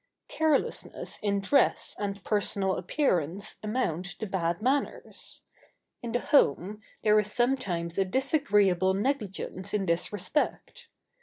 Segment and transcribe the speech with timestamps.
[0.29, 5.43] Carelessness in dress and personal appearance amount to bad manners.
[6.01, 10.87] In the home there is sometimes a disagreeable negligence in this respect.